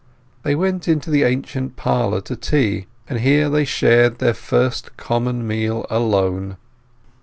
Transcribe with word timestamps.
They 0.41 0.55
went 0.55 0.87
into 0.87 1.11
the 1.11 1.21
ancient 1.21 1.75
parlour 1.75 2.21
to 2.21 2.35
tea, 2.35 2.87
and 3.07 3.19
here 3.19 3.51
they 3.51 3.65
shared 3.65 4.17
their 4.17 4.33
first 4.33 4.97
common 4.97 5.45
meal 5.45 5.85
alone. 5.91 6.57